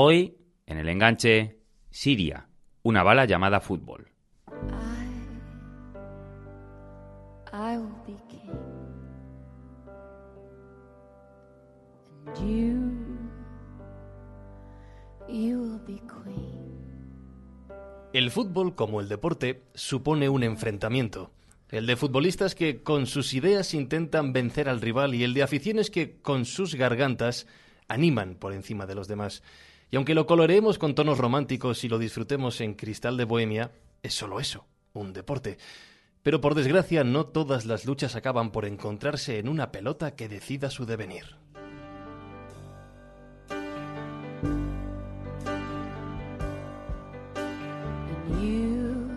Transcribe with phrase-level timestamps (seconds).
[0.00, 0.36] Hoy,
[0.66, 1.58] en el enganche,
[1.90, 2.48] Siria,
[2.84, 4.06] una bala llamada fútbol.
[18.12, 21.32] El fútbol, como el deporte, supone un enfrentamiento.
[21.70, 25.90] El de futbolistas que con sus ideas intentan vencer al rival y el de aficiones
[25.90, 27.48] que con sus gargantas
[27.88, 29.42] animan por encima de los demás.
[29.90, 33.72] Y aunque lo coloreemos con tonos románticos y lo disfrutemos en cristal de bohemia,
[34.02, 35.56] es solo eso, un deporte.
[36.22, 40.70] Pero por desgracia no todas las luchas acaban por encontrarse en una pelota que decida
[40.70, 41.36] su devenir.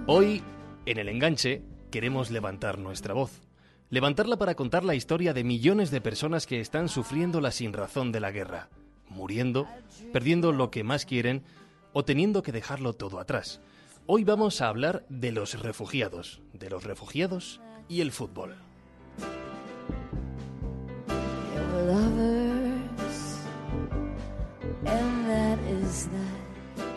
[0.07, 0.41] Hoy,
[0.85, 3.41] en el enganche, queremos levantar nuestra voz.
[3.89, 8.21] Levantarla para contar la historia de millones de personas que están sufriendo la sinrazón de
[8.21, 8.69] la guerra,
[9.11, 9.67] muriendo,
[10.11, 11.43] perdiendo lo que más quieren
[11.93, 13.61] o teniendo que dejarlo todo atrás.
[14.07, 18.55] Hoy vamos a hablar de los refugiados, de los refugiados y el fútbol.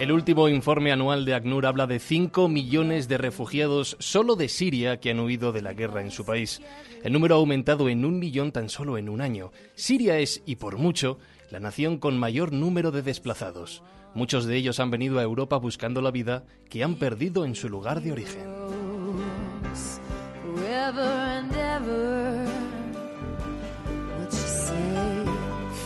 [0.00, 4.98] El último informe anual de ACNUR habla de 5 millones de refugiados solo de Siria
[4.98, 6.60] que han huido de la guerra en su país.
[7.02, 9.52] El número ha aumentado en un millón tan solo en un año.
[9.74, 11.18] Siria es, y por mucho,
[11.50, 13.82] la nación con mayor número de desplazados.
[14.14, 17.68] Muchos de ellos han venido a Europa buscando la vida que han perdido en su
[17.68, 18.44] lugar de origen.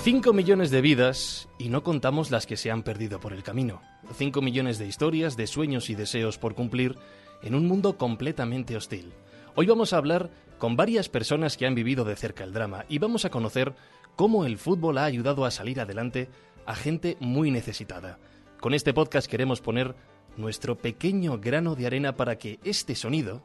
[0.02, 3.82] Cinco millones de vidas y no contamos las que se han perdido por el camino.
[4.16, 6.96] Cinco millones de historias, de sueños y deseos por cumplir
[7.42, 9.12] en un mundo completamente hostil.
[9.54, 12.98] Hoy vamos a hablar con varias personas que han vivido de cerca el drama y
[12.98, 13.74] vamos a conocer
[14.18, 16.28] cómo el fútbol ha ayudado a salir adelante
[16.66, 18.18] a gente muy necesitada.
[18.58, 19.94] Con este podcast queremos poner
[20.36, 23.42] nuestro pequeño grano de arena para que este sonido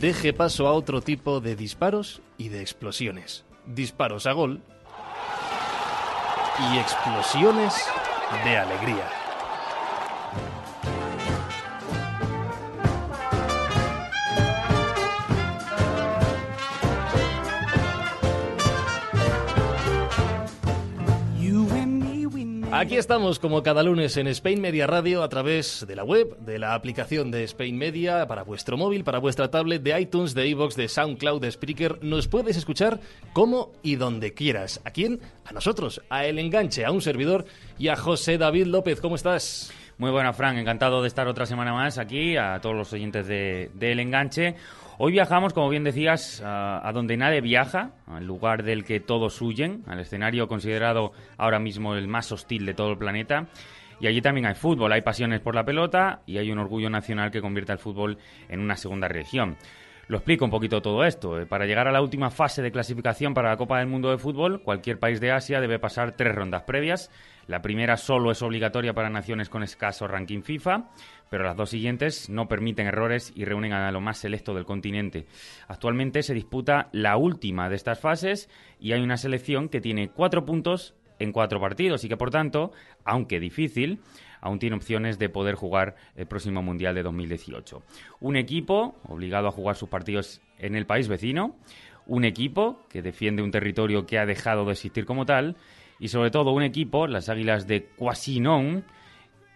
[0.00, 4.60] deje paso a otro tipo de disparos y de explosiones disparos a gol
[6.72, 7.74] y explosiones
[8.44, 9.21] de alegría.
[22.82, 26.58] Aquí estamos como cada lunes en Spain Media Radio a través de la web, de
[26.58, 30.74] la aplicación de Spain Media para vuestro móvil, para vuestra tablet, de iTunes, de iVoox,
[30.74, 32.02] de SoundCloud, de Spreaker.
[32.02, 32.98] Nos puedes escuchar
[33.34, 34.80] como y donde quieras.
[34.84, 35.20] ¿A quién?
[35.44, 37.44] A nosotros, a El Enganche, a un servidor
[37.78, 39.00] y a José David López.
[39.00, 39.72] ¿Cómo estás?
[39.98, 40.58] Muy buena, Frank.
[40.58, 44.56] Encantado de estar otra semana más aquí, a todos los oyentes de, El Enganche.
[45.04, 49.82] Hoy viajamos, como bien decías, a, donde nadie viaja, al lugar del que todos huyen,
[49.88, 53.48] al escenario considerado ahora mismo el más hostil de todo el planeta.
[53.98, 57.32] Y allí también hay fútbol, hay pasiones por la pelota y hay un orgullo nacional
[57.32, 58.16] que convierte al fútbol
[58.48, 59.56] en una segunda región.
[60.08, 61.40] Lo explico un poquito todo esto.
[61.40, 64.18] Eh, para llegar a la última fase de clasificación para la Copa del Mundo de
[64.18, 67.10] Fútbol, cualquier país de Asia debe pasar tres rondas previas.
[67.46, 70.90] La primera solo es obligatoria para naciones con escaso ranking FIFA
[71.32, 75.24] pero las dos siguientes no permiten errores y reúnen a lo más selecto del continente.
[75.66, 80.44] Actualmente se disputa la última de estas fases y hay una selección que tiene cuatro
[80.44, 84.00] puntos en cuatro partidos y que, por tanto, aunque difícil,
[84.42, 87.82] aún tiene opciones de poder jugar el próximo Mundial de 2018.
[88.20, 91.56] Un equipo obligado a jugar sus partidos en el país vecino,
[92.06, 95.56] un equipo que defiende un territorio que ha dejado de existir como tal,
[96.00, 98.84] y sobre todo un equipo, las Águilas de Quasinon,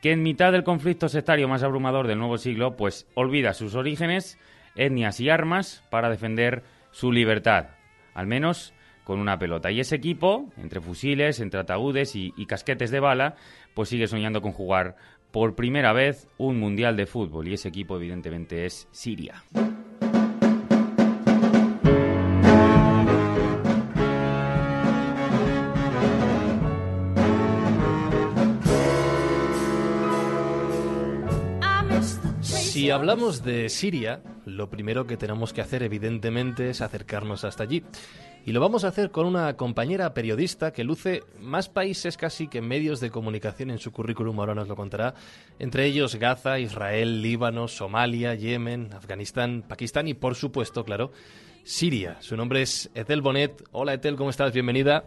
[0.00, 4.38] que en mitad del conflicto sectario más abrumador del nuevo siglo, pues olvida sus orígenes,
[4.76, 7.70] etnias y armas para defender su libertad,
[8.14, 9.72] al menos con una pelota.
[9.72, 13.36] Y ese equipo, entre fusiles, entre ataúdes y casquetes de bala,
[13.76, 14.96] pues sigue soñando con jugar
[15.30, 17.46] por primera vez un mundial de fútbol.
[17.46, 19.44] Y ese equipo, evidentemente, es Siria.
[32.40, 37.84] Si hablamos de Siria, lo primero que tenemos que hacer evidentemente es acercarnos hasta allí.
[38.46, 42.62] Y lo vamos a hacer con una compañera periodista que luce más países casi que
[42.62, 45.14] medios de comunicación en su currículum, ahora nos lo contará,
[45.58, 51.10] entre ellos Gaza, Israel, Líbano, Somalia, Yemen, Afganistán, Pakistán y por supuesto, claro,
[51.64, 52.22] Siria.
[52.22, 53.64] Su nombre es Etel Bonet.
[53.72, 54.52] Hola Etel, ¿cómo estás?
[54.52, 55.02] Bienvenida.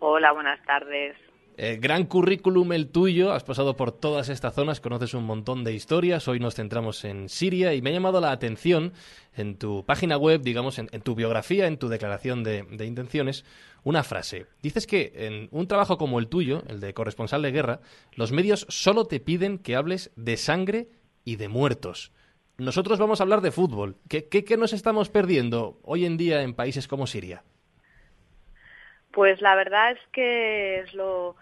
[0.00, 1.16] Hola, buenas tardes.
[1.58, 5.72] Eh, gran currículum el tuyo, has pasado por todas estas zonas, conoces un montón de
[5.72, 8.92] historias, hoy nos centramos en Siria y me ha llamado la atención
[9.34, 13.46] en tu página web, digamos, en, tu biografía, en tu declaración de, intenciones,
[13.84, 14.44] una frase.
[14.60, 17.80] Dices que en un trabajo como el tuyo, el de corresponsal de guerra,
[18.12, 20.88] los medios solo te piden que hables de sangre
[21.24, 22.12] y de muertos.
[22.58, 23.96] Nosotros vamos a hablar de fútbol.
[24.10, 27.44] ¿Qué, qué, nos estamos perdiendo hoy en día en países como Siria?
[29.12, 31.34] Pues la verdad es que es lo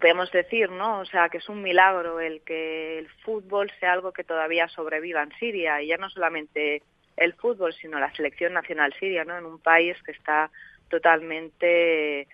[0.00, 1.00] podemos decir, ¿no?
[1.00, 5.22] O sea, que es un milagro el que el fútbol sea algo que todavía sobreviva
[5.22, 6.82] en Siria y ya no solamente
[7.18, 9.36] el fútbol, sino la selección nacional siria, ¿no?
[9.36, 10.50] En un país que está
[10.88, 12.28] totalmente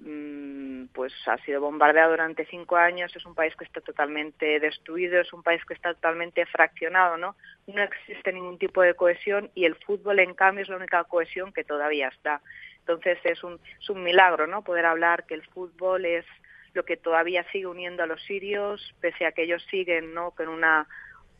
[0.00, 5.20] mm, pues ha sido bombardeado durante cinco años, es un país que está totalmente destruido,
[5.20, 7.36] es un país que está totalmente fraccionado, ¿no?
[7.66, 11.52] No existe ningún tipo de cohesión y el fútbol, en cambio, es la única cohesión
[11.52, 12.40] que todavía está.
[12.88, 14.62] Entonces es un, es un milagro, ¿no?
[14.62, 16.24] Poder hablar que el fútbol es
[16.72, 20.30] lo que todavía sigue uniendo a los sirios, pese a que ellos siguen, ¿no?
[20.30, 20.86] Con una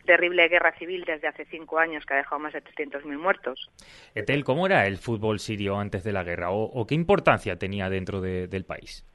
[0.04, 3.70] terrible guerra civil desde hace cinco años que ha dejado más de 300.000 muertos.
[4.14, 8.20] Etel, ¿cómo era el fútbol sirio antes de la guerra o, qué importancia tenía dentro
[8.20, 9.06] del país?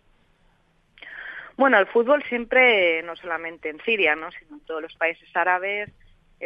[1.55, 4.31] Bueno, el fútbol siempre, no solamente en Siria, ¿no?
[4.31, 5.91] sino en todos los países árabes,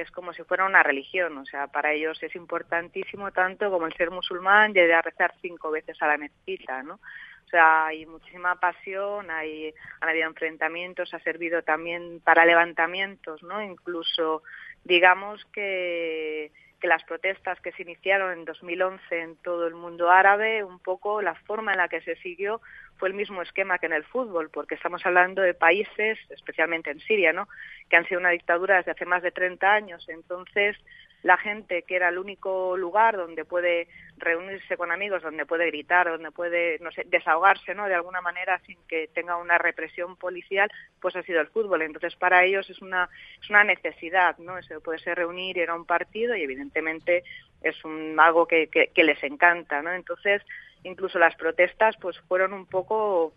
[0.02, 3.94] es como si fuera una religión, o sea, para ellos es importantísimo tanto como el
[3.94, 6.96] ser musulmán y a rezar cinco veces a la mezquita, ¿no?
[6.96, 13.62] O sea, hay muchísima pasión, hay, han habido enfrentamientos, ha servido también para levantamientos, ¿no?
[13.62, 14.44] Incluso,
[14.84, 20.64] digamos que que las protestas que se iniciaron en 2011 en todo el mundo árabe,
[20.64, 22.62] un poco la forma en la que se siguió
[22.98, 27.00] fue el mismo esquema que en el fútbol, porque estamos hablando de países, especialmente en
[27.00, 27.48] Siria, ¿no?
[27.90, 30.08] que han sido una dictadura desde hace más de 30 años.
[30.10, 30.78] Entonces,
[31.24, 36.08] la gente que era el único lugar donde puede reunirse con amigos, donde puede gritar,
[36.08, 37.88] donde puede, no sé, desahogarse, ¿no?
[37.88, 40.72] De alguna manera sin que tenga una represión policial,
[41.02, 41.82] pues ha sido el fútbol.
[41.82, 43.10] Entonces, para ellos es una,
[43.42, 44.58] es una necesidad, ¿no?
[44.58, 47.24] Eso de poderse reunir, ir a un partido y evidentemente
[47.62, 49.92] es un, algo que, que, les encanta, ¿no?
[49.92, 50.44] Entonces,
[50.84, 53.34] incluso las protestas pues fueron un poco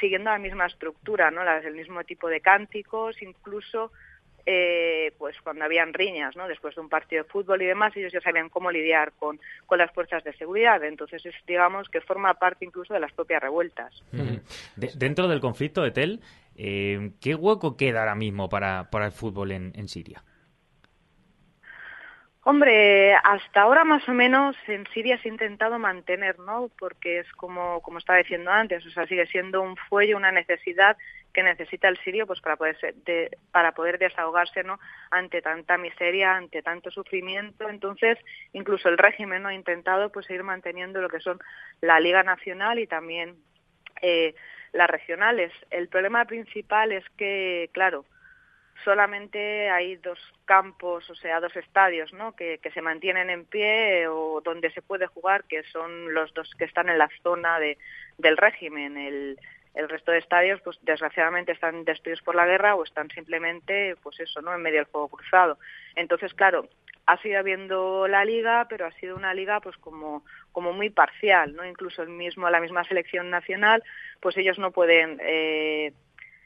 [0.00, 1.44] siguiendo la misma estructura, ¿no?
[1.44, 3.92] Las, el mismo tipo de cánticos, incluso
[4.46, 6.48] eh, pues cuando habían riñas, ¿no?
[6.48, 9.78] Después de un partido de fútbol y demás, ellos ya sabían cómo lidiar con, con
[9.78, 10.82] las fuerzas de seguridad.
[10.84, 14.02] Entonces, es, digamos que forma parte incluso de las propias revueltas.
[14.76, 16.20] dentro del conflicto de Tel,
[16.56, 20.24] eh, ¿qué hueco queda ahora mismo para, para el fútbol en Siria?
[22.50, 26.70] Hombre, hasta ahora más o menos en Siria se ha intentado mantener, ¿no?
[26.78, 30.96] Porque es como, como estaba diciendo antes, o sea, sigue siendo un fuelle, una necesidad
[31.34, 32.78] que necesita el sirio pues para poder
[33.52, 34.80] para poder desahogarse no
[35.10, 37.68] ante tanta miseria ante tanto sufrimiento.
[37.68, 38.16] Entonces
[38.54, 41.38] incluso el régimen no ha intentado pues seguir manteniendo lo que son
[41.82, 43.36] la liga nacional y también
[44.00, 44.34] eh,
[44.72, 45.52] las regionales.
[45.70, 48.06] El problema principal es que claro
[48.84, 52.34] solamente hay dos campos, o sea, dos estadios, ¿no?
[52.34, 56.64] Que, se mantienen en pie o donde se puede jugar, que son los dos que
[56.64, 57.78] están en la zona de,
[58.18, 59.38] del régimen, el,
[59.74, 64.20] el resto de estadios, pues desgraciadamente están destruidos por la guerra o están simplemente, pues
[64.20, 64.54] eso, ¿no?
[64.54, 65.58] En medio del fuego cruzado.
[65.94, 66.68] Entonces, claro,
[67.08, 71.54] ha sido habiendo la liga, pero ha sido una liga, pues como, como muy parcial,
[71.54, 71.64] ¿no?
[71.64, 73.82] Incluso el mismo, la misma selección nacional,
[74.20, 75.94] pues ellos no pueden eh,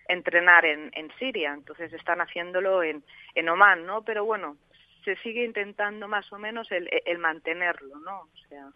[0.09, 3.03] entrenar en, en Siria, entonces están haciéndolo en,
[3.35, 4.03] en Oman, ¿no?
[4.03, 4.57] Pero bueno,
[5.05, 8.21] se sigue intentando más o menos el, mantenerlo, ¿no?
[8.21, 8.69] O sea,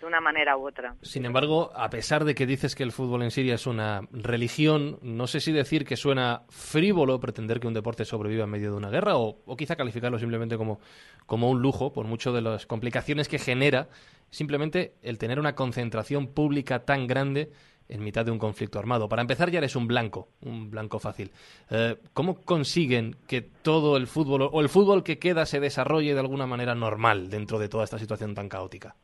[0.00, 0.94] de una manera u otra.
[1.02, 4.98] Sin embargo, a pesar de que dices que el fútbol en Siria es una religión,
[5.02, 8.76] no sé si decir que suena frívolo pretender que un deporte sobreviva en medio de
[8.76, 10.80] una guerra o, quizá calificarlo simplemente como,
[11.26, 13.88] como un lujo, por mucho de las complicaciones que genera
[14.30, 17.50] simplemente el tener una concentración pública tan grande
[17.88, 19.08] en mitad de un conflicto armado.
[19.08, 21.30] Para empezar, ya eres un blanco, un blanco fácil.
[21.70, 26.20] Eh, ¿Cómo consiguen que todo el fútbol o el fútbol que queda se desarrolle de
[26.20, 28.94] alguna manera normal dentro de toda esta situación tan caótica?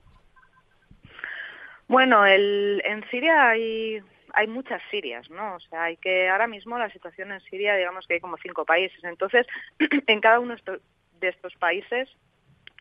[1.88, 4.00] Bueno, el, en Siria hay,
[4.32, 5.56] hay muchas Sirias, ¿no?
[5.56, 8.64] O sea, hay que ahora mismo la situación en Siria, digamos que hay como cinco
[8.64, 9.02] países.
[9.04, 9.46] Entonces,
[10.06, 10.56] en cada uno
[11.20, 12.08] de estos países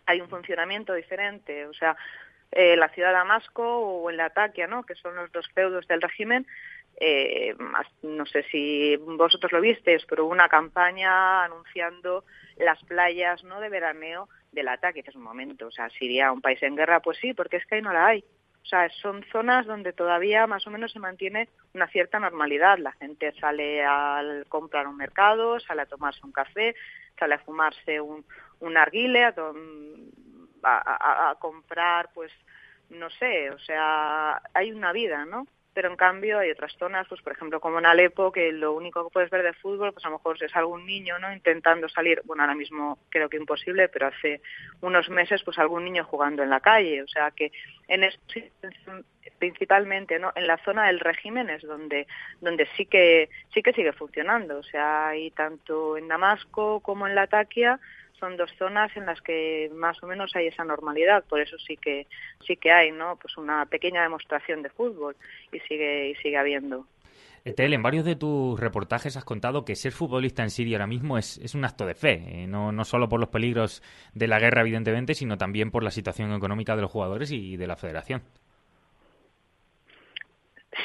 [0.05, 1.65] hay un funcionamiento diferente.
[1.65, 1.97] O sea,
[2.51, 4.83] eh, la ciudad de Damasco o en la Taquia, ¿no?
[4.83, 6.45] Que son los dos feudos del régimen.
[6.99, 7.55] Eh,
[8.03, 12.25] no sé si vosotros lo visteis, pero hubo una campaña anunciando
[12.57, 13.59] las playas, ¿no?
[13.59, 16.99] De veraneo del ataque, que es un momento, o sea, Siria, un país en guerra,
[16.99, 18.23] pues sí, porque es que ahí no la hay.
[18.63, 22.77] O sea, son zonas donde todavía más o menos se mantiene una cierta normalidad.
[22.77, 26.75] La gente sale a comprar un mercado, sale a tomarse un café,
[27.17, 28.23] sale a fumarse un,
[28.59, 29.33] un arguile, a,
[30.63, 32.31] a, comprar, pues,
[32.89, 35.47] no sé, o sea, hay una vida, ¿no?
[35.73, 39.05] pero en cambio hay otras zonas, pues por ejemplo como en Alepo, que lo único
[39.05, 41.31] que puedes ver de fútbol, pues a lo mejor es algún niño, ¿no?
[41.31, 44.41] Intentando salir, bueno, ahora mismo creo que imposible, pero hace
[44.81, 47.51] unos meses, pues algún niño jugando en la calle, o sea que
[47.87, 48.19] en esto
[49.39, 50.31] principalmente, ¿no?
[50.35, 52.05] En la zona del régimen es donde
[52.41, 57.15] donde sí que sí que sigue funcionando, o sea, hay tanto en Damasco como en
[57.15, 57.79] Latakia
[58.21, 61.75] son dos zonas en las que más o menos hay esa normalidad, por eso sí
[61.75, 62.07] que
[62.45, 63.17] sí que hay, ¿no?
[63.17, 65.17] Pues una pequeña demostración de fútbol
[65.51, 66.85] y sigue y sigue habiendo.
[67.43, 71.17] Etel, en varios de tus reportajes has contado que ser futbolista en Siria ahora mismo
[71.17, 73.81] es, es un acto de fe, eh, no, no solo por los peligros
[74.13, 77.65] de la guerra, evidentemente, sino también por la situación económica de los jugadores y de
[77.67, 78.21] la federación.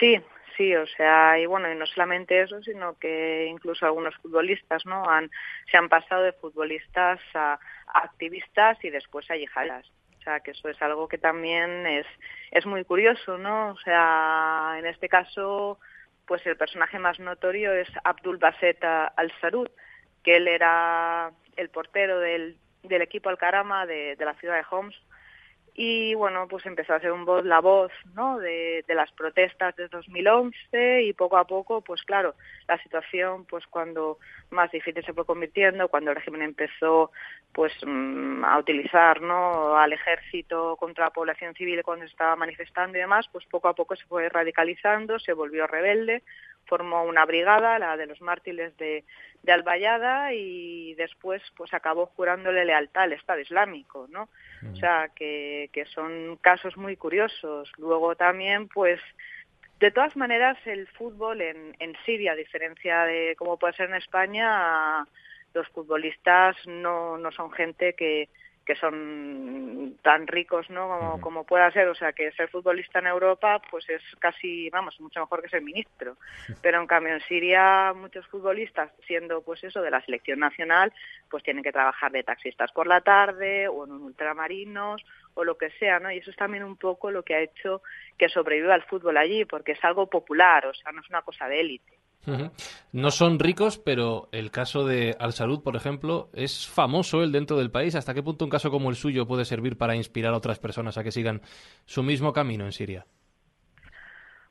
[0.00, 0.18] Sí,
[0.56, 5.08] sí, o sea, y bueno, y no solamente eso, sino que incluso algunos futbolistas, ¿no?
[5.08, 5.30] Han,
[5.70, 9.90] se han pasado de futbolistas a, activistas y después a yihadistas.
[10.18, 12.06] O sea, que eso es algo que también es,
[12.50, 13.70] es muy curioso, ¿no?
[13.70, 15.78] O sea, en este caso,
[16.26, 19.68] pues el personaje más notorio es Abdul Baset al-Sarud,
[20.24, 24.96] que él era el portero del, del equipo Al-Karama de, de la ciudad de Homs,
[25.78, 28.38] y bueno, pues empezó a ser un voz, la voz ¿no?
[28.38, 32.34] de, de, las protestas de 2011 y poco a poco, pues claro,
[32.66, 34.18] la situación, pues cuando
[34.50, 37.10] más difícil se fue convirtiendo, cuando el régimen empezó
[37.52, 39.76] pues mm, a utilizar ¿no?
[39.76, 43.96] al ejército contra la población civil cuando estaba manifestando y demás, pues poco a poco
[43.96, 46.22] se fue radicalizando, se volvió rebelde,
[46.66, 49.04] formó una brigada, la de los mártires de,
[49.42, 54.28] de Albayada, y después pues acabó jurándole lealtad al Estado Islámico, ¿no?
[54.72, 57.70] O sea, que, que son casos muy curiosos.
[57.78, 59.00] Luego también, pues,
[59.78, 63.96] de todas maneras, el fútbol en, en Siria, a diferencia de cómo puede ser en
[63.96, 65.04] España,
[65.54, 68.28] los futbolistas no, no son gente que,
[68.66, 71.88] que son tan ricos no como, como, pueda ser.
[71.88, 75.62] O sea que ser futbolista en Europa pues es casi vamos mucho mejor que ser
[75.62, 76.16] ministro.
[76.62, 80.92] Pero en cambio en Siria muchos futbolistas siendo pues eso de la selección nacional
[81.30, 85.02] pues tienen que trabajar de taxistas por la tarde o en un ultramarinos
[85.34, 87.82] o lo que sea no y eso es también un poco lo que ha hecho
[88.18, 91.48] que sobreviva el fútbol allí porque es algo popular o sea no es una cosa
[91.48, 91.95] de élite
[92.92, 97.56] no son ricos, pero el caso de Al Salud, por ejemplo, es famoso el dentro
[97.56, 97.94] del país.
[97.94, 100.98] ¿Hasta qué punto un caso como el suyo puede servir para inspirar a otras personas
[100.98, 101.40] a que sigan
[101.84, 103.06] su mismo camino en Siria?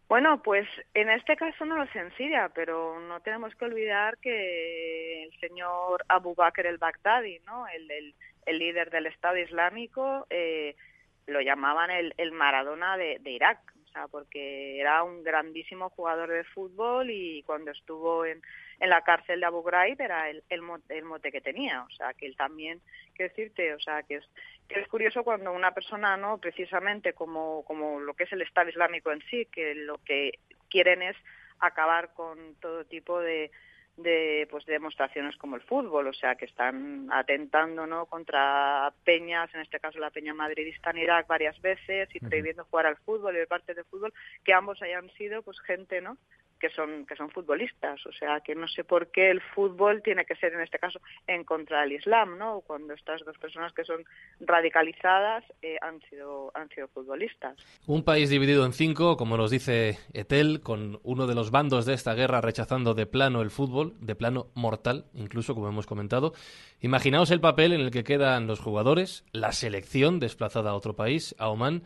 [0.08, 4.18] Bueno, pues en este caso no lo sé en Siria, pero no tenemos que olvidar
[4.20, 7.68] que el señor Abu Bakr el-Baghdadi, ¿no?
[7.68, 8.14] el,
[8.46, 10.76] el, líder del Estado Islámico, eh,
[11.26, 13.75] lo llamaban el, el Maradona de, de Irak
[14.12, 18.42] porque era un grandísimo jugador de fútbol y cuando estuvo en,
[18.80, 22.26] en la cárcel de Abu Ghraib era el, el, mote que tenía, o sea, que
[22.26, 22.82] él también,
[23.14, 24.26] quiero decirte, o sea, que es,
[24.68, 28.70] que es curioso cuando una persona, ¿no?, precisamente como, como lo que es el Estado
[28.70, 31.16] Islámico en sí, que lo que quieren es
[31.60, 33.52] acabar con todo tipo de,
[33.98, 39.62] de pues demostraciones como el fútbol, o sea que están atentando no contra peñas, en
[39.62, 43.40] este caso la peña madridista en Irak varias veces y prohibiendo jugar al fútbol y
[43.40, 46.18] de parte de fútbol, que ambos hayan sido pues gente no
[46.66, 48.04] que son que son futbolistas.
[48.08, 51.00] O sea que no sé por qué el fútbol tiene que ser en este caso
[51.28, 54.04] en contra del Islam no cuando estas dos personas que son
[54.40, 57.56] radicalizadas eh, han sido han sido futbolistas.
[57.86, 61.94] Un país dividido en cinco como nos dice Etel con uno de los bandos de
[61.94, 66.34] esta guerra rechazando de plano el fútbol de plano mortal incluso como hemos comentado.
[66.82, 71.36] Imaginaos el papel en el que quedan los jugadores la selección desplazada a otro país
[71.38, 71.84] a Oman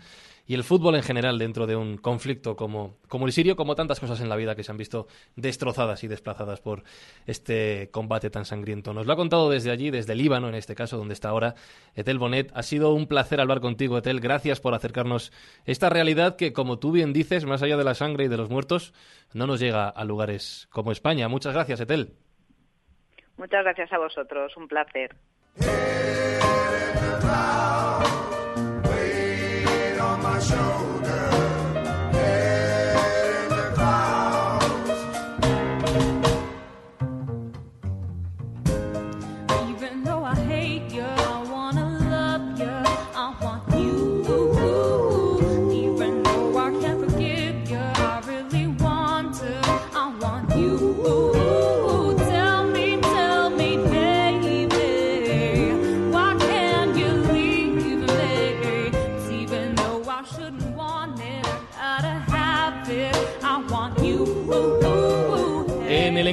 [0.50, 4.00] y el fútbol en general dentro de un conflicto como, como el sirio, como tantas
[4.00, 6.82] cosas en la vida que se han visto destrozadas y desplazadas por
[7.28, 8.92] este combate tan sangriento.
[8.92, 11.54] Nos lo ha contado desde allí, desde Líbano, en este caso, donde está ahora
[11.94, 12.52] Etel Bonet.
[12.56, 14.22] Ha sido un placer hablar contigo, Etel.
[14.22, 15.32] Gracias por acercarnos
[15.66, 18.50] esta realidad que, como tú bien dices, más allá de la sangre y de los
[18.50, 18.96] muertos,
[19.36, 21.28] no nos llega a lugares como España.
[21.28, 22.16] Muchas gracias, Etel.
[23.38, 24.58] Muchas gracias a vosotros.
[24.58, 25.16] Un placer.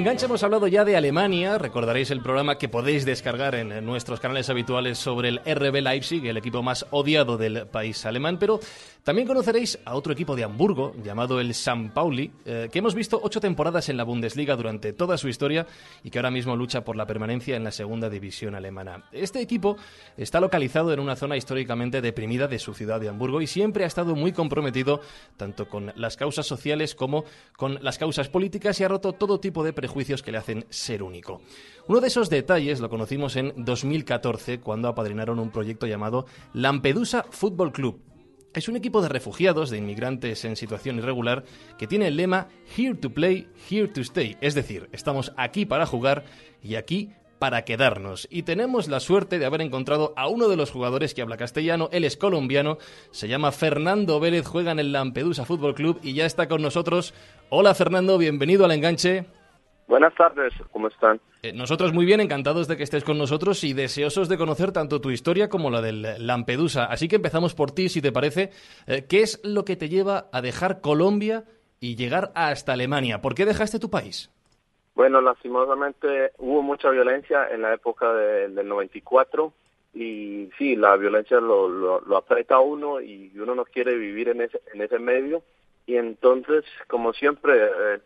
[0.07, 1.59] Enganche hemos hablado ya de Alemania.
[1.59, 6.37] Recordaréis el programa que podéis descargar en nuestros canales habituales sobre el RB Leipzig, el
[6.37, 8.39] equipo más odiado del país alemán.
[8.39, 8.61] Pero
[9.03, 13.19] también conoceréis a otro equipo de Hamburgo llamado el San Pauli, eh, que hemos visto
[13.21, 15.67] ocho temporadas en la Bundesliga durante toda su historia
[16.05, 19.09] y que ahora mismo lucha por la permanencia en la segunda división alemana.
[19.11, 19.77] Este equipo
[20.17, 23.89] está localizado en una zona históricamente deprimida de su ciudad de Hamburgo y siempre ha
[23.89, 25.01] estado muy comprometido
[25.37, 27.25] tanto con las causas sociales como
[27.57, 31.03] con las causas políticas y ha roto todo tipo de prejuicios que le hacen ser
[31.03, 31.41] único.
[31.89, 37.73] Uno de esos detalles lo conocimos en 2014 cuando apadrinaron un proyecto llamado Lampedusa Football
[37.73, 38.01] Club.
[38.53, 41.45] Es un equipo de refugiados, de inmigrantes en situación irregular,
[41.79, 44.37] que tiene el lema Here to Play, Here to Stay.
[44.41, 46.25] Es decir, estamos aquí para jugar
[46.63, 48.27] y aquí para quedarnos.
[48.31, 51.89] Y tenemos la suerte de haber encontrado a uno de los jugadores que habla castellano.
[51.93, 52.79] Él es colombiano,
[53.11, 57.15] se llama Fernando Vélez, juega en el Lampedusa Fútbol Club y ya está con nosotros.
[57.51, 59.27] Hola Fernando, bienvenido al enganche.
[59.89, 61.21] Buenas tardes, ¿cómo están?
[61.43, 65.01] Eh, nosotros muy bien, encantados de que estés con nosotros y deseosos de conocer tanto
[65.01, 66.87] tu historia como la del Lampedusa.
[66.87, 68.51] Así que empezamos por ti, si te parece.
[68.89, 71.45] Eh, ¿Qué es lo que te lleva a dejar Colombia
[71.79, 73.23] y llegar hasta Alemania?
[73.23, 74.29] ¿Por qué dejaste tu país?
[74.97, 79.53] Bueno, lastimosamente hubo mucha violencia en la época del 94
[79.95, 84.41] y sí, la violencia lo, lo, aprieta a uno y uno no quiere vivir en
[84.41, 85.43] ese, en ese medio
[85.87, 88.01] y entonces, como siempre, eh,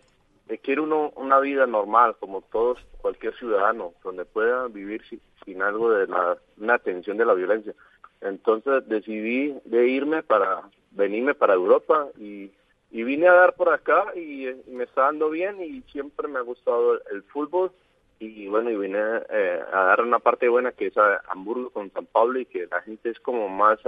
[0.51, 5.03] eh, quiere uno una vida normal, como todos, cualquier ciudadano, donde pueda vivir
[5.45, 7.73] sin, algo de la, una atención de la violencia.
[8.21, 12.51] Entonces decidí de irme para venirme para Europa y,
[12.91, 16.43] y vine a dar por acá y, me está dando bien y siempre me ha
[16.43, 17.71] gustado el, fútbol
[18.19, 18.99] y bueno y vine
[19.31, 22.67] eh, a dar una parte buena que es a Hamburgo con San Pablo y que
[22.67, 23.79] la gente es como más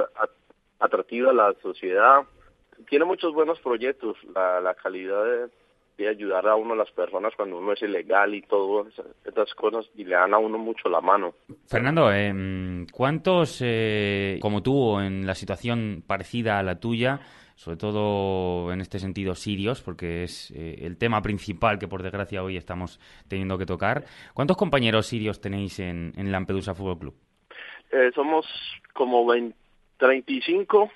[0.78, 2.22] atractiva a la sociedad
[2.88, 5.48] tiene muchos buenos proyectos la, la calidad de
[6.08, 8.92] ayudar a uno las personas cuando uno es ilegal y todas
[9.24, 11.34] estas cosas y le dan a uno mucho la mano.
[11.66, 17.20] Fernando, eh, ¿cuántos eh, como tú en la situación parecida a la tuya,
[17.54, 22.42] sobre todo en este sentido sirios, porque es eh, el tema principal que por desgracia
[22.42, 24.04] hoy estamos teniendo que tocar,
[24.34, 27.14] ¿cuántos compañeros sirios tenéis en, en Lampedusa Fútbol Club?
[27.92, 28.46] Eh, somos
[28.94, 29.56] como 20,
[29.98, 30.90] 35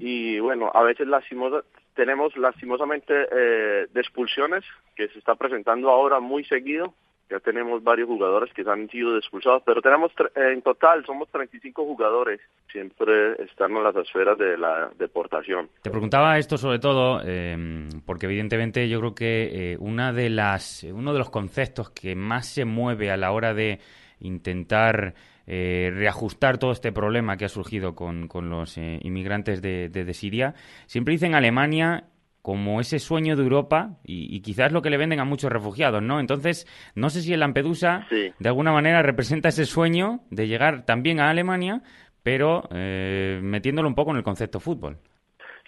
[0.00, 1.52] y bueno, a veces lastimos,
[1.98, 4.62] tenemos lastimosamente eh, de expulsiones
[4.94, 6.94] que se está presentando ahora muy seguido.
[7.28, 12.40] Ya tenemos varios jugadores que han sido expulsados, pero tenemos en total somos 35 jugadores.
[12.70, 15.70] Siempre están en las esferas de la deportación.
[15.82, 20.84] Te preguntaba esto sobre todo em, porque evidentemente yo creo que eh, una de las
[20.84, 23.80] uno de los conceptos que más se mueve a la hora de
[24.20, 25.14] intentar
[25.50, 30.52] eh, reajustar todo este problema que ha surgido con, los eh, inmigrantes de, de, Siria.
[30.84, 32.04] Siempre dicen Alemania
[32.42, 36.20] como ese sueño de Europa y, quizás lo que le venden a muchos refugiados, ¿no?
[36.20, 41.18] Entonces, no sé si el Lampedusa de alguna manera representa ese sueño de llegar también
[41.18, 41.80] a Alemania,
[42.22, 44.98] pero eh, metiéndolo un poco en el concepto fútbol.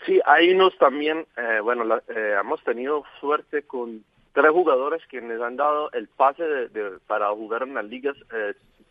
[0.04, 1.26] Sí, hay unos también,
[1.62, 1.84] bueno,
[2.38, 7.62] hemos tenido suerte con tres jugadores que les han dado el pase de, para jugar
[7.62, 8.16] en las ligas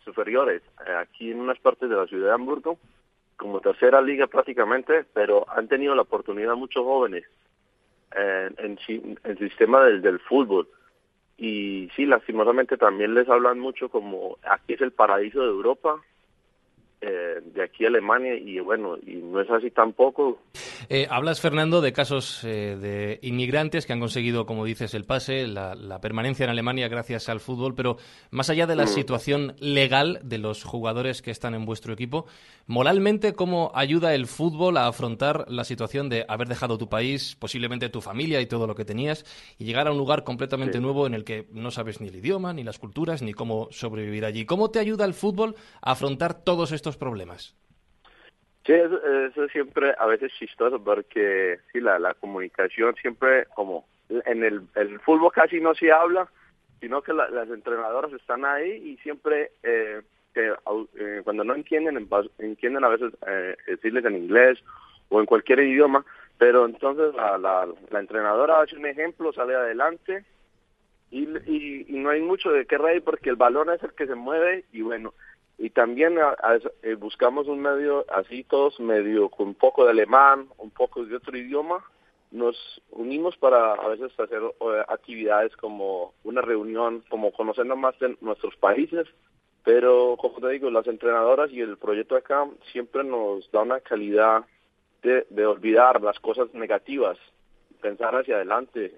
[0.04, 2.78] superiores eh, aquí en unas partes de la ciudad de Hamburgo,
[3.38, 7.24] como tercera liga prácticamente, pero han tenido la oportunidad muchos jóvenes
[8.16, 10.68] eh, en, el sistema del fútbol.
[11.38, 16.02] Y sí, lastimosamente también les hablan mucho como aquí es el paraíso de Europa,
[17.02, 20.38] eh, de aquí a Alemania y bueno, y no es así tampoco.
[20.90, 25.48] Eh, hablas, Fernando, de casos eh, de inmigrantes que han conseguido, como dices, el pase,
[25.48, 27.96] la, permanencia en Alemania gracias al fútbol, pero
[28.32, 28.88] más allá de la mm.
[28.88, 32.26] situación legal de los jugadores que están en vuestro equipo,
[32.68, 37.88] moralmente, ¿cómo ayuda el fútbol a afrontar la situación de haber dejado tu país, posiblemente
[37.88, 39.24] tu familia y todo lo que tenías,
[39.58, 42.52] y llegar a un lugar completamente nuevo en el que no sabes ni el idioma,
[42.52, 44.46] ni las culturas, ni cómo sobrevivir allí?
[44.46, 47.56] ¿Cómo te ayuda el fútbol a afrontar todos estos problemas?
[48.66, 49.00] Sí, eso,
[49.44, 55.00] es siempre a veces chistoso porque sí, la, la comunicación siempre como en el, el
[55.00, 56.30] fútbol casi no se habla,
[56.80, 60.02] sino que las entrenadoras están ahí y siempre eh,
[60.34, 60.54] que,
[61.00, 64.60] eh, cuando no entienden, entienden a veces eh, decirles en inglés
[65.10, 66.06] o en cualquier idioma,
[66.38, 70.24] pero entonces la, la, la entrenadora hace un ejemplo, sale adelante
[71.12, 74.06] y, y, y, no hay mucho de qué reír porque el balón es el que
[74.06, 75.14] se mueve y bueno,
[75.60, 76.18] y también
[76.82, 81.18] eh, buscamos un medio así todos medio con un poco de alemán, un poco de
[81.18, 81.84] otro idioma,
[82.32, 82.56] nos
[82.92, 84.42] unimos para a veces hacer
[84.88, 89.06] actividades como una reunión, como conociendo más de nuestros países,
[89.66, 94.46] pero como te digo, las entrenadoras y el proyecto acá siempre nos da una calidad
[95.02, 97.18] de, de olvidar las cosas negativas,
[97.82, 98.94] pensar hacia adelante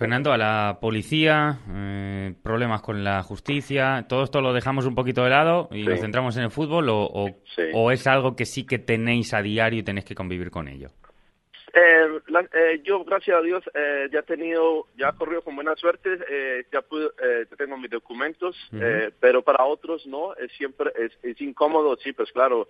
[0.00, 5.24] Fernando, a la policía, eh, problemas con la justicia, todo esto lo dejamos un poquito
[5.24, 7.04] de lado y nos centramos en el fútbol o,
[7.74, 10.88] o, es algo que sí que tenéis a diario y tenéis que convivir con ello?
[11.74, 12.18] Eh,
[12.54, 13.62] eh, yo, gracias a Dios,
[14.10, 16.08] ya he tenido, ya he corrido con buena suerte,
[16.72, 17.10] ya pude,
[17.58, 18.56] tengo mis documentos,
[19.20, 22.68] pero para otros no, es siempre, es, es incómodo, sí, pues claro,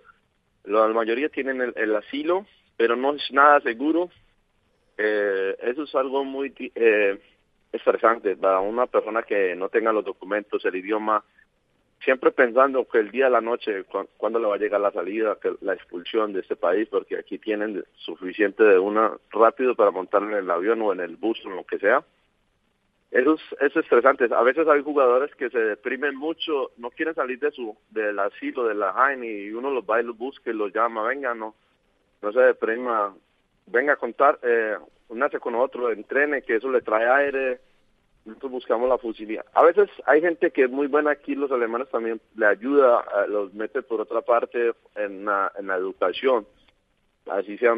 [0.65, 4.09] la mayoría tienen el asilo, pero no es nada seguro
[4.97, 7.19] eh, eso es algo muy eh,
[7.71, 11.23] estresante para una persona que no tenga los documentos, el idioma,
[12.03, 13.85] siempre pensando que el día de la noche,
[14.17, 17.37] cuando le va a llegar la salida, que la expulsión de este país, porque aquí
[17.37, 21.49] tienen suficiente de una rápido para montar en el avión o en el bus o
[21.49, 22.03] lo que sea.
[23.11, 24.29] Eso es, estresante.
[24.33, 28.65] A veces hay jugadores que se deprimen mucho, no quieren salir de su del asilo,
[28.65, 31.53] de la Jaime, y uno los va y los busca y los llama, venga, no,
[32.21, 33.13] no se deprima,
[33.67, 34.75] venga a contar, eh,
[35.21, 37.59] hace con otro, entrene, que eso le trae aire,
[38.25, 39.43] nosotros buscamos la fusilía.
[39.53, 43.29] A veces hay gente que es muy buena aquí, los alemanes también le ayuda, eh,
[43.29, 46.45] los mete por otra parte en la, en la educación,
[47.27, 47.73] así sea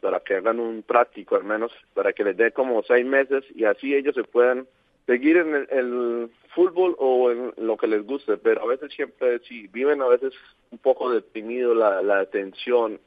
[0.00, 3.64] para que hagan un práctico al menos, para que les dé como seis meses y
[3.64, 4.66] así ellos se puedan
[5.06, 9.66] seguir en el, fútbol o en lo que les guste, pero a veces siempre sí,
[9.72, 10.32] viven a veces
[10.70, 13.00] un poco deprimido la, la atención,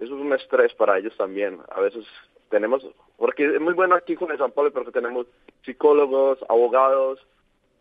[0.00, 1.60] eso es un estrés para ellos también.
[1.70, 2.04] A veces
[2.50, 5.26] tenemos, porque es muy bueno aquí con el San Pablo porque tenemos
[5.64, 7.24] psicólogos, abogados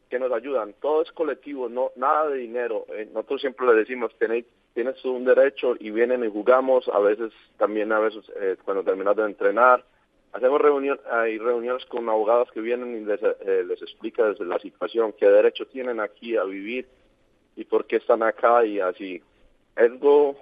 [0.09, 0.73] que nos ayudan.
[0.79, 2.85] Todo es colectivo, no nada de dinero.
[2.89, 6.87] Eh, nosotros siempre le decimos, tenéis, tienes un derecho y vienen y jugamos.
[6.89, 9.83] A veces también, a veces eh, cuando terminas de entrenar,
[10.31, 14.59] hacemos reunión, hay reuniones con abogados que vienen y les, eh, les explica desde la
[14.59, 16.87] situación qué derecho tienen aquí a vivir
[17.55, 19.21] y por qué están acá y así.
[19.75, 20.35] Algo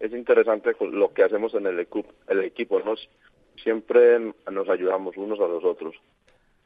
[0.00, 3.08] es interesante lo que hacemos en el, equipo, el equipo, nos
[3.62, 4.18] siempre
[4.50, 5.94] nos ayudamos unos a los otros.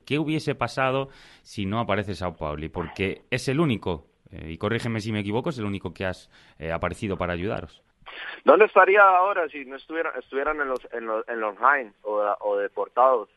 [0.04, 1.08] ¿Qué hubiese pasado
[1.42, 2.66] si no aparece Sao Paulo?
[2.72, 6.30] Porque es el único, eh, y corrígeme si me equivoco, es el único que has
[6.58, 7.82] eh, aparecido para ayudaros.
[8.44, 11.56] ¿Dónde estaría ahora si no estuvieran, estuvieran en los en los, en los
[12.02, 13.28] o, deportados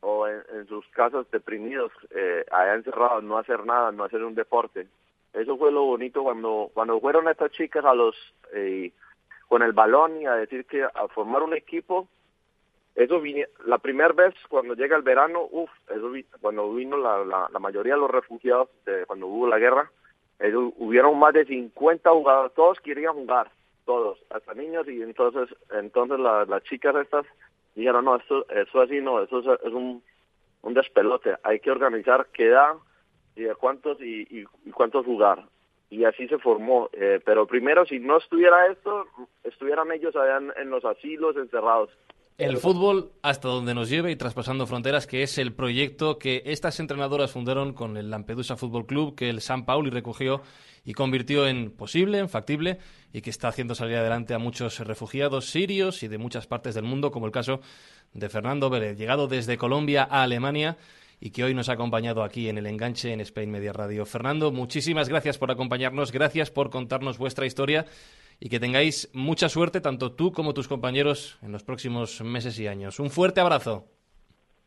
[0.00, 4.88] o en, sus casas deprimidos, eh, allá encerrados, no hacer nada, no hacer un deporte?
[5.32, 8.16] Eso fue lo bonito cuando cuando fueron estas chicas a los
[8.52, 8.92] eh,
[9.50, 12.06] con el balón y a decir que a formar un equipo,
[12.94, 17.58] eso vine, la primera vez cuando llega el verano, uff, eso cuando vino la, la,
[17.58, 18.68] mayoría de los refugiados,
[19.08, 19.90] cuando hubo la guerra,
[20.38, 23.50] eso, hubieron más de 50 jugadores, todos querían jugar,
[23.86, 27.26] todos, hasta niños, y entonces entonces las chicas estas
[27.74, 30.00] dijeron, no, esto, eso así no, eso es, un,
[30.62, 32.74] un despelote, hay que organizar qué edad
[33.34, 35.42] y de cuántos y, y cuántos jugar
[35.90, 36.88] y así se formó.
[36.92, 39.06] Eh, pero primero, si no estuviera esto,
[39.42, 41.90] estuvieran ellos allá en, los asilos encerrados.
[42.38, 46.80] El fútbol hasta donde nos lleve y traspasando fronteras, que es el proyecto que estas
[46.80, 50.40] entrenadoras fundaron con el Lampedusa Fútbol Club, que el San Pauli recogió
[50.82, 52.78] y convirtió en posible, en factible,
[53.12, 56.84] y que está haciendo salir adelante a muchos refugiados sirios y de muchas partes del
[56.84, 57.60] mundo, como el caso
[58.14, 60.78] de Fernando Vélez, llegado desde Colombia a Alemania
[61.20, 64.06] y que hoy nos ha acompañado aquí en el enganche en Spain Media Radio.
[64.06, 67.84] Fernando, muchísimas gracias por acompañarnos, gracias por contarnos vuestra historia
[68.40, 72.66] y que tengáis mucha suerte, tanto tú como tus compañeros, en los próximos meses y
[72.66, 72.98] años.
[72.98, 73.84] Un fuerte abrazo.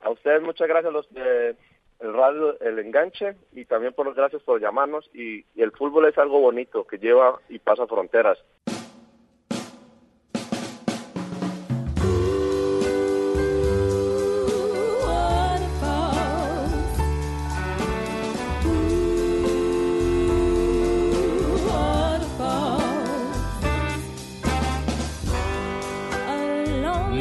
[0.02, 1.56] A ustedes muchas gracias los de
[2.00, 6.06] el radio, el enganche y también por los gracias por llamarnos y, y el fútbol
[6.08, 8.38] es algo bonito que lleva y pasa fronteras.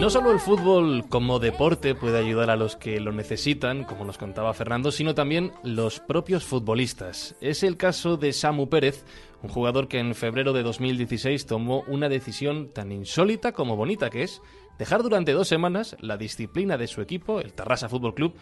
[0.02, 4.18] No solo el fútbol como deporte puede ayudar a los que lo necesitan, como nos
[4.18, 7.36] contaba Fernando, sino también los propios futbolistas.
[7.40, 9.04] Es el caso de Samu Pérez,
[9.44, 14.24] un jugador que en febrero de 2016 tomó una decisión tan insólita como bonita que
[14.24, 14.42] es
[14.76, 18.34] dejar durante dos semanas la disciplina de su equipo, el Tarrasa Fútbol Club,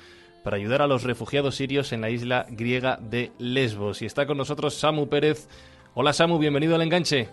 [0.43, 4.01] para ayudar a los refugiados sirios en la isla griega de Lesbos.
[4.01, 5.47] Y está con nosotros Samu Pérez.
[5.93, 7.29] Hola Samu, bienvenido al enganche.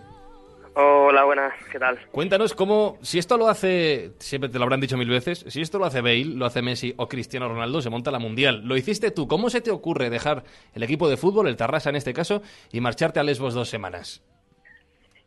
[0.80, 1.98] Hola, buenas, ¿qué tal?
[2.12, 5.80] Cuéntanos cómo, si esto lo hace, siempre te lo habrán dicho mil veces, si esto
[5.80, 8.62] lo hace Bale, lo hace Messi o Cristiano Ronaldo, se monta la Mundial.
[8.64, 10.44] Lo hiciste tú, ¿cómo se te ocurre dejar
[10.76, 14.22] el equipo de fútbol, el Tarrasa en este caso, y marcharte a Lesbos dos semanas?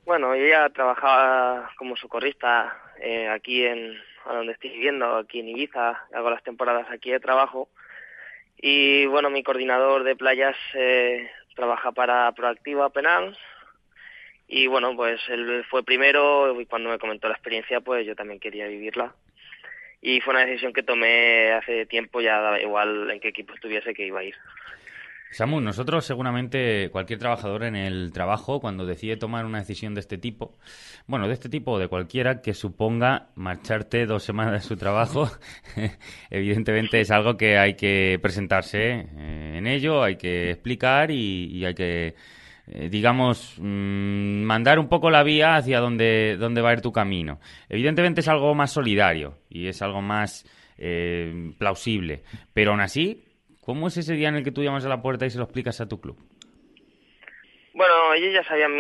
[0.06, 6.02] Bueno, yo ya trabajaba como socorrista eh, aquí en donde estoy viviendo, aquí en Ibiza,
[6.14, 7.68] hago las temporadas aquí de trabajo.
[8.56, 13.38] Y bueno, mi coordinador de playas eh, trabaja para Proactiva Penal,
[14.52, 18.40] y bueno, pues él fue primero y cuando me comentó la experiencia, pues yo también
[18.40, 19.16] quería vivirla.
[20.02, 23.94] y fue una decisión que tomé hace tiempo, ya daba igual en qué equipo estuviese
[23.94, 24.36] que iba a ir.
[25.32, 30.18] Samu, nosotros seguramente cualquier trabajador en el trabajo cuando decide tomar una decisión de este
[30.18, 30.58] tipo,
[31.08, 35.30] bueno, de este tipo o de cualquiera que suponga marcharte dos semanas de su trabajo,
[36.30, 41.74] evidentemente es algo que hay que presentarse eh, en ello, hay que explicar y, hay
[41.74, 42.16] que,
[42.72, 46.92] eh, digamos, mm, mandar un poco la vía hacia donde, donde va a ir tu
[46.92, 47.40] camino.
[47.70, 50.46] Evidentemente es algo más solidario y es algo más
[50.78, 53.26] eh, plausible, pero aún así
[53.62, 55.44] ¿Cómo es ese día en el que tú llamas a la puerta y se lo
[55.44, 56.18] explicas a tu club?
[57.74, 58.74] Bueno, ellos ya sabían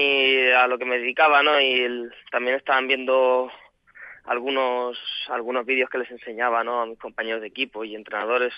[0.57, 1.61] a lo que me dedicaba, ¿no?
[1.61, 3.51] Y también estaban viendo
[4.25, 4.97] algunos
[5.29, 6.81] algunos vídeos que les enseñaba, ¿no?
[6.81, 8.53] A mis compañeros de equipo y entrenadores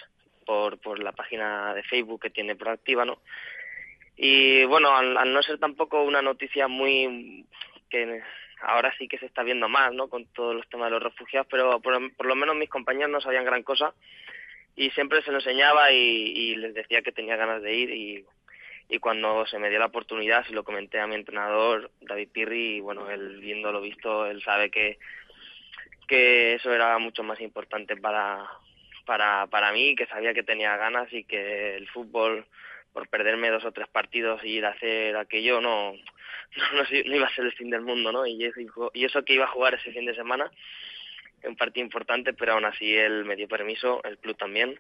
[0.45, 3.19] por, por la página de Facebook que tiene Proactiva, ¿no?
[4.15, 7.45] Y bueno, al, no ser tampoco una noticia muy
[7.89, 8.21] que
[8.61, 10.07] ahora sí que se está viendo más, ¿no?
[10.07, 13.21] Con todos los temas de los refugiados, pero por, por lo menos mis compañeros no
[13.21, 13.93] sabían gran cosa
[14.75, 18.25] y siempre se lo enseñaba y, les decía que tenía ganas de ir y,
[18.89, 22.77] y cuando se me dio la oportunidad se lo comenté a mi entrenador David Pirri
[22.77, 24.97] y bueno él viendo lo visto él sabe que
[26.07, 28.49] que eso era mucho más importante para
[29.05, 32.45] para para mí que sabía que tenía ganas y que el fútbol
[32.93, 35.93] por perderme dos o tres partidos y ir a hacer aquello no
[36.73, 38.39] no, iba a ser el fin del mundo no y
[38.93, 40.51] y eso que iba a jugar ese fin de semana
[41.47, 44.79] un partido importante, pero aún así él me dio permiso, el club también.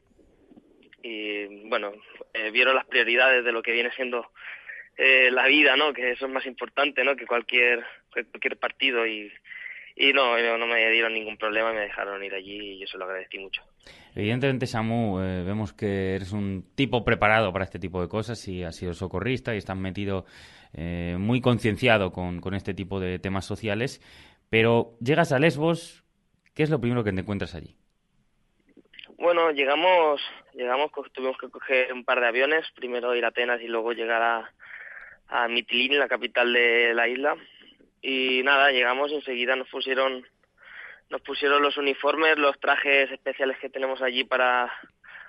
[1.01, 1.93] Y bueno,
[2.33, 4.31] eh, vieron las prioridades de lo que viene siendo
[4.97, 5.93] eh, la vida, ¿no?
[5.93, 7.15] Que eso es más importante, ¿no?
[7.15, 9.31] Que cualquier, cualquier partido y,
[9.95, 13.05] y no, no me dieron ningún problema me dejaron ir allí y yo se lo
[13.05, 13.61] agradecí mucho.
[14.15, 18.63] Evidentemente, Samu, eh, vemos que eres un tipo preparado para este tipo de cosas y
[18.63, 20.25] has sido socorrista y estás metido
[21.19, 24.01] muy concienciado con, con este tipo de temas sociales,
[24.49, 26.03] pero llegas a Lesbos
[26.53, 27.75] ¿Qué es lo primero que te encuentras allí?
[29.17, 30.21] Bueno, llegamos,
[30.53, 34.21] llegamos, tuvimos que coger un par de aviones, primero ir a Atenas y luego llegar
[34.21, 34.51] a,
[35.29, 37.35] a Mitilini, la capital de la isla.
[38.01, 40.27] Y nada, llegamos y enseguida nos pusieron,
[41.13, 44.73] nos pusieron los uniformes, los trajes especiales que tenemos allí para,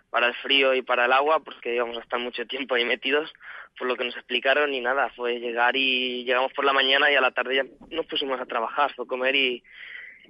[0.08, 3.30] para el frío y para el agua, porque íbamos a estar mucho tiempo ahí metidos,
[3.78, 7.16] por lo que nos explicaron y nada, fue llegar y llegamos por la mañana y
[7.16, 9.62] a la tarde ya nos pusimos a trabajar, fue comer y,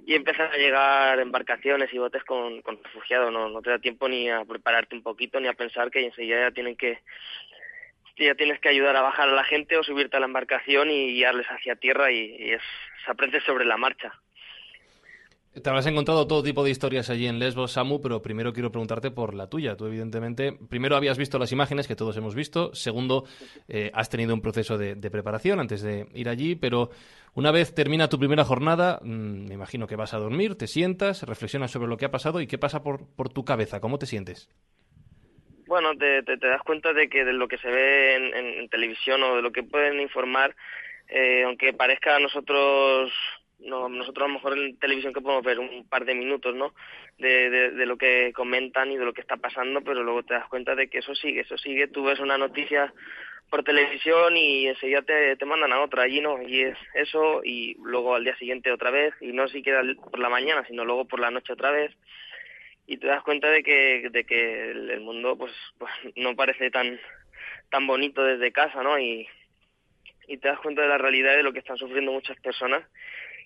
[0.05, 3.31] y empiezan a llegar embarcaciones y botes con, con refugiados.
[3.31, 6.49] No, no te da tiempo ni a prepararte un poquito ni a pensar que enseguida
[6.49, 6.99] ya tienen que
[8.17, 11.13] ya tienes que ayudar a bajar a la gente o subirte a la embarcación y
[11.13, 12.61] guiarles hacia tierra y, y es,
[13.05, 14.13] se aprende sobre la marcha.
[15.61, 19.09] Te habrás encontrado todo tipo de historias allí en Lesbos, Samu, pero primero quiero preguntarte
[19.09, 19.77] por la tuya.
[19.77, 22.75] Tú, evidentemente, primero habías visto las imágenes que todos hemos visto.
[22.75, 23.23] Segundo,
[23.69, 26.89] eh, has tenido un proceso de, preparación antes de ir allí, pero
[27.35, 31.23] una vez termina tu primera jornada, mm, me imagino que vas a dormir, te sientas,
[31.23, 33.79] reflexionas sobre lo que ha pasado y qué pasa por, tu cabeza.
[33.79, 34.49] ¿Cómo te sientes?
[35.67, 39.37] Bueno, te, te, das cuenta de que de lo que se ve en, televisión o
[39.37, 40.53] de lo que pueden informar,
[41.07, 43.13] eh, aunque parezca a nosotros
[43.59, 46.73] no, nosotros a lo mejor en televisión que podemos ver un par de minutos, ¿no?
[47.17, 50.47] De, de, lo que comentan y de lo que está pasando, pero luego te das
[50.47, 51.87] cuenta de que eso sigue, eso sigue.
[51.87, 52.93] Tú ves una noticia
[53.49, 57.75] por televisión y enseguida te, te mandan a otra, allí no, y es eso, y
[57.83, 61.19] luego al día siguiente otra vez, y no siquiera por la mañana, sino luego por
[61.19, 61.95] la noche otra vez,
[62.87, 66.99] y te das cuenta de que, de que el mundo pues, pues no parece tan,
[67.69, 68.99] tan bonito desde casa, ¿no?
[68.99, 69.27] Y,
[70.27, 72.83] y te das cuenta de la realidad de lo que están sufriendo muchas personas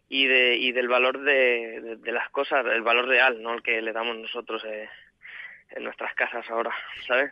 [0.09, 3.81] y, de, y del valor de, de, las cosas, el valor real, no el que
[3.81, 4.89] le damos nosotros eh,
[5.69, 6.71] en nuestras casas ahora,
[7.07, 7.31] ¿sabes?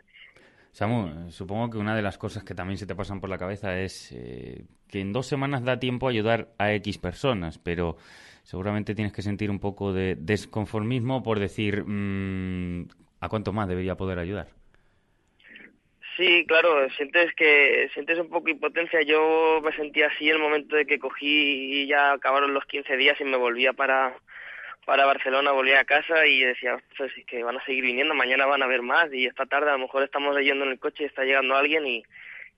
[0.70, 3.76] Samu, supongo que una de las cosas que también se te pasan por la cabeza
[3.78, 7.96] es eh, que en dos semanas da tiempo a ayudar a X personas, pero
[8.44, 12.88] seguramente tienes que sentir un poco de desconformismo por decir mm,
[13.20, 14.57] a cuánto más debería poder ayudar.
[16.18, 19.02] Sí, claro, sientes que sientes un poco impotencia.
[19.02, 23.20] Yo me sentía así el momento de que cogí y ya acabaron los 15 días
[23.20, 24.16] y me volvía para
[24.84, 28.62] para Barcelona, volví a casa y decía, pues que van a seguir viniendo, mañana van
[28.62, 31.06] a ver más y esta tarde a lo mejor estamos yendo en el coche y
[31.06, 32.02] está llegando alguien y,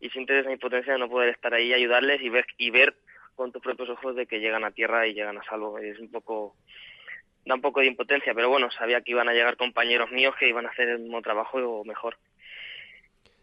[0.00, 2.94] y sientes esa impotencia de no poder estar ahí y ayudarles y ver y ver
[3.34, 5.78] con tus propios ojos de que llegan a tierra y llegan a salvo.
[5.78, 6.54] Es un poco
[7.44, 10.48] da un poco de impotencia, pero bueno, sabía que iban a llegar compañeros míos que
[10.48, 12.16] iban a hacer el mismo trabajo o mejor.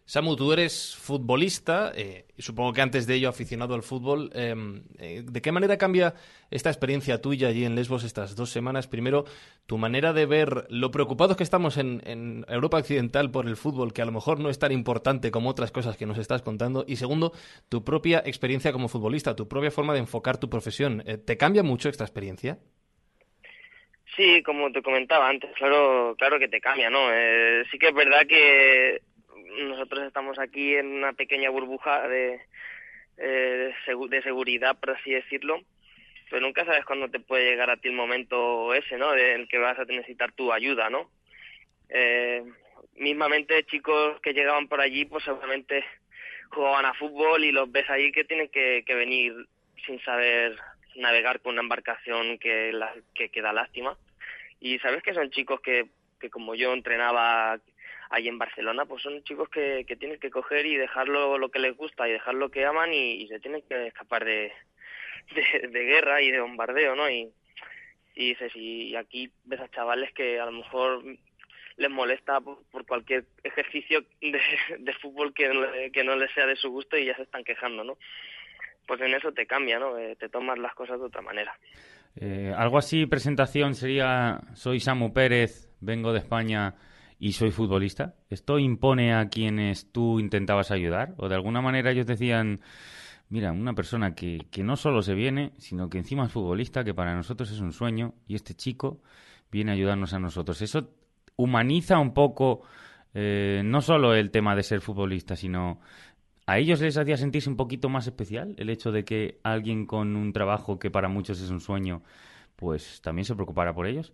[0.07, 4.29] Samu, tú eres futbolista, eh, y supongo que antes de ello aficionado al fútbol.
[4.33, 6.13] Em, eh, ¿De qué manera cambia
[6.49, 8.87] esta experiencia tuya allí en Lesbos estas dos semanas?
[8.87, 9.25] Primero,
[9.65, 13.91] tu manera de ver lo preocupados que estamos en, en, Europa Occidental por el fútbol,
[13.91, 16.85] que a lo mejor no es tan importante como otras cosas que nos estás contando.
[16.87, 17.33] Y segundo,
[17.67, 21.03] tu propia experiencia como futbolista, tu propia forma de enfocar tu profesión.
[21.05, 22.59] Eh, ¿Te cambia mucho esta experiencia?
[24.15, 27.09] Sí, como te comentaba antes, claro, claro que te cambia, ¿no?
[27.69, 29.01] Sí que es verdad que
[29.63, 32.41] nosotros estamos aquí en una pequeña burbuja de,
[33.17, 33.73] eh,
[34.09, 35.61] de seguridad, por así decirlo,
[36.29, 39.13] pero nunca sabes cuándo te puede llegar a ti el momento ese, ¿no?
[39.15, 41.09] En el que vas a necesitar tu ayuda, ¿no?
[41.89, 42.43] Eh,
[42.95, 45.85] mismamente chicos que llegaban por allí, pues seguramente
[46.49, 49.33] jugaban a fútbol y los ves ahí que tienen que, que venir
[49.85, 50.57] sin saber
[50.95, 53.97] navegar con una embarcación que, la, que, que da lástima.
[54.59, 55.85] Y sabes que son chicos que,
[56.19, 57.59] que como yo entrenaba
[58.09, 61.59] ahí en Barcelona, pues son chicos que, que tienen que coger y dejarlo lo que
[61.59, 64.51] les gusta y dejar lo que aman y, se tienen que escapar de,
[65.69, 67.09] de, guerra y de bombardeo, ¿no?
[67.09, 67.29] Y,
[68.15, 71.03] y dices, y aquí ves a chavales que a lo mejor
[71.77, 74.41] les molesta por, cualquier ejercicio de,
[74.79, 77.83] de fútbol que, que no les sea de su gusto y ya se están quejando,
[77.83, 77.97] ¿no?
[78.87, 79.97] Pues en eso te cambia, ¿no?
[79.97, 81.55] Eh, te tomas las cosas de otra manera.
[82.15, 86.73] Eh, algo así, presentación sería, soy Samu Pérez, vengo de España
[87.19, 88.15] y soy futbolista.
[88.29, 91.15] ¿Esto impone a quienes tú intentabas ayudar?
[91.17, 92.61] ¿O de alguna manera ellos decían,
[93.29, 96.93] mira, una persona que, que no solo se viene, sino que encima es futbolista, que
[96.93, 99.01] para nosotros es un sueño, y este chico
[99.51, 100.61] viene a ayudarnos a nosotros?
[100.61, 100.89] ¿Eso
[101.35, 102.63] humaniza un poco
[103.13, 105.79] eh, no solo el tema de ser futbolista, sino
[106.45, 110.15] a ellos les hacía sentirse un poquito más especial el hecho de que alguien con
[110.15, 112.03] un trabajo que para muchos es un sueño,
[112.55, 114.13] pues también se preocupara por ellos.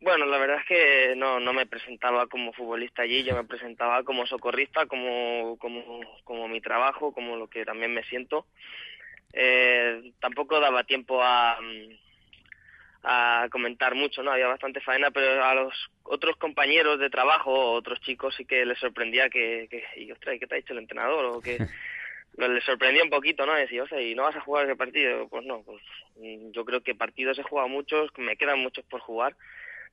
[0.00, 4.04] Bueno, la verdad es que no, no me presentaba como futbolista allí, yo me presentaba
[4.04, 8.46] como socorrista, como, como, como mi trabajo, como lo que también me siento.
[9.32, 11.58] Eh, tampoco daba tiempo a,
[13.02, 14.30] a comentar mucho, ¿no?
[14.30, 18.78] Había bastante faena, pero a los otros compañeros de trabajo, otros chicos, sí que les
[18.78, 21.24] sorprendía que, que y, ostras, ¿qué te ha dicho el entrenador?
[21.24, 21.58] O que
[22.36, 23.54] les sorprendía un poquito, ¿no?
[23.54, 25.28] Decía, o sea, ¿y no vas a jugar ese partido?
[25.28, 25.82] Pues no, pues
[26.52, 29.36] yo creo que partidos he jugado muchos, me quedan muchos por jugar,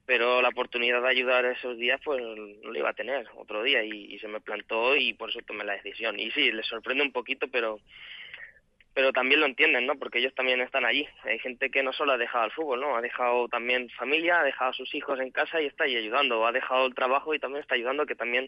[0.05, 3.83] pero la oportunidad de ayudar esos días pues no lo iba a tener otro día
[3.83, 6.19] y, se me plantó y por eso tomé la decisión.
[6.19, 7.79] Y sí, les sorprende un poquito, pero
[8.93, 9.95] pero también lo entienden, ¿no?
[9.95, 11.05] Porque ellos también están allí.
[11.23, 12.95] Hay gente que no solo ha dejado el fútbol, ¿no?
[12.95, 16.47] Ha dejado también familia, ha dejado a sus hijos en casa y está ahí ayudando.
[16.47, 18.47] Ha dejado el trabajo y también está ayudando, que también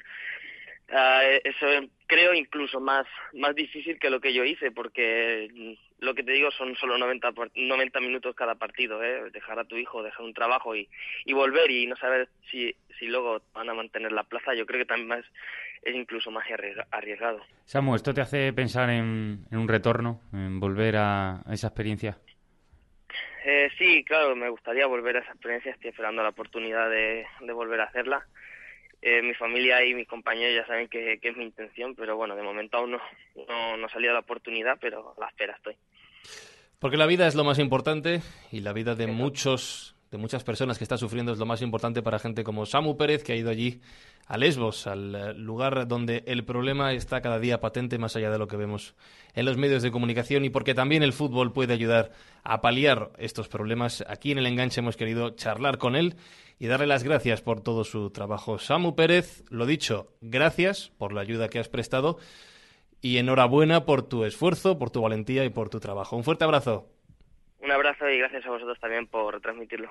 [0.92, 6.24] uh, eso creo incluso más más difícil que lo que yo hice, porque lo que
[6.24, 9.30] te digo son solo 90, 90 minutos cada partido, ¿eh?
[9.32, 10.88] dejar a tu hijo, dejar un trabajo y,
[11.26, 14.80] y volver y no saber si, si luego van a mantener la plaza, yo creo
[14.80, 15.26] que también es,
[15.82, 16.46] es incluso más
[16.92, 17.42] arriesgado.
[17.66, 22.18] Samu, ¿esto te hace pensar en, en un retorno, en volver a, esa experiencia?
[23.44, 27.54] Eh, sí, claro, me gustaría volver a esa experiencia, estoy esperando la oportunidad de, de
[27.54, 28.28] volver a hacerla.
[29.02, 32.42] Eh, mi familia y mis compañeros ya saben que, es mi intención, pero bueno, de
[32.42, 33.00] momento aún no,
[33.48, 35.76] no, no salido la oportunidad, pero a la espera estoy.
[36.80, 40.78] Porque la vida es lo más importante y la vida de muchos de muchas personas
[40.78, 43.50] que está sufriendo es lo más importante para gente como Samu Pérez, que ha ido
[43.50, 43.82] allí
[44.28, 48.38] a Lesbos, al eh, lugar donde el problema está cada día patente más allá de
[48.38, 48.96] lo que vemos
[49.34, 52.12] en los medios de comunicación y porque también el fútbol puede ayudar
[52.44, 54.04] a paliar estos problemas.
[54.08, 56.16] Aquí en el enganche hemos querido charlar con él
[56.60, 58.58] y darle las gracias por todo su trabajo.
[58.60, 62.18] Samu Pérez, lo dicho, gracias por la ayuda que has prestado
[63.02, 66.16] y enhorabuena por tu esfuerzo, por tu valentía y por tu trabajo.
[66.16, 66.90] Un fuerte abrazo.
[67.62, 69.90] Un abrazo y gracias a vosotros también por retransmitirlo.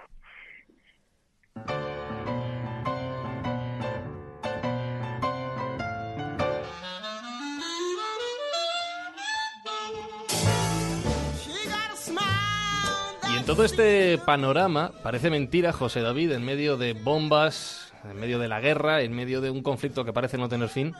[13.46, 18.60] Todo este panorama, parece mentira, José David, en medio de bombas, en medio de la
[18.60, 20.94] guerra, en medio de un conflicto que parece no tener fin,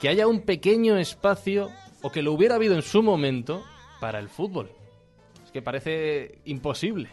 [0.00, 1.70] que haya un pequeño espacio,
[2.02, 3.64] o que lo hubiera habido en su momento,
[4.00, 4.72] para el fútbol.
[5.44, 7.10] Es que parece imposible.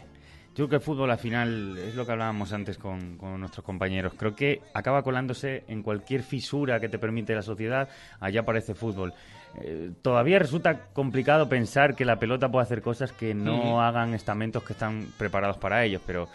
[0.54, 4.14] Yo creo que el fútbol al final es lo que hablábamos antes con, nuestros compañeros.
[4.18, 7.88] Creo que acaba colándose en cualquier fisura que te permite la sociedad,
[8.20, 9.14] allá aparece fútbol.
[9.60, 14.64] Eh, todavía resulta complicado pensar que la pelota puede hacer cosas que no hagan estamentos
[14.64, 16.28] que están preparados para ellos, pero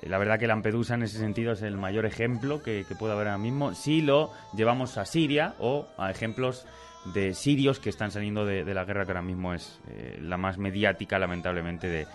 [0.00, 3.28] eh, la verdad que Lampedusa en ese sentido es el mayor ejemplo que, puede haber
[3.28, 6.66] ahora mismo si lo llevamos a Siria o a ejemplos
[7.12, 10.56] de sirios que están saliendo de, la guerra que ahora mismo es eh, la más
[10.56, 12.06] mediática lamentablemente de,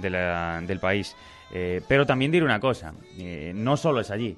[0.00, 1.16] del país.
[1.50, 2.92] Eh, pero también diré una cosa,
[3.54, 4.36] no solo es allí,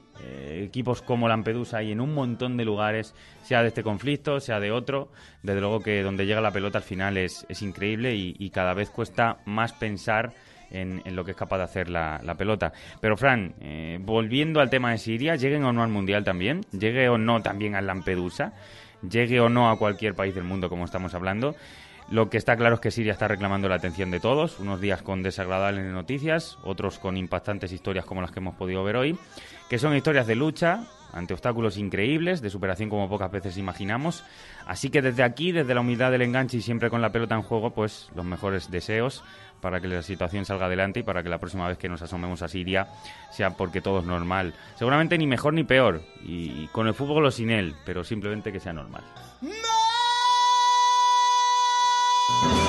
[0.48, 4.70] equipos como Lampedusa hay en un montón de lugares, sea de este conflicto, sea de
[4.70, 5.10] otro,
[5.42, 8.90] desde luego que donde llega la pelota al final es, es increíble y cada vez
[8.90, 10.34] cuesta más pensar
[10.70, 12.72] en, lo que es capaz de hacer la, pelota.
[13.00, 17.08] Pero, Fran, eh, volviendo al tema de Siria, lleguen o no al Mundial también, llegue
[17.08, 18.52] o no también al Lampedusa,
[19.08, 21.54] llegue o no a cualquier país del mundo, como estamos hablando,
[22.10, 25.00] Lo que está claro es que Siria está reclamando la atención de todos, unos días
[25.00, 29.16] con desagradables noticias, otros con impactantes historias como las que hemos podido ver hoy,
[29.68, 34.24] que son historias de lucha ante obstáculos increíbles, de superación como pocas veces imaginamos.
[34.66, 37.42] Así que desde aquí, desde la humildad del enganche y siempre con la pelota en
[37.42, 39.22] juego, pues los mejores deseos
[39.60, 42.42] para que la situación salga adelante y para que la próxima vez que nos asomemos
[42.42, 42.88] a Siria
[43.30, 44.54] sea porque todo es normal.
[44.76, 48.58] Seguramente ni mejor ni peor, y con el fútbol o sin él, pero simplemente que
[48.58, 49.04] sea normal.
[52.30, 52.59] Yeah.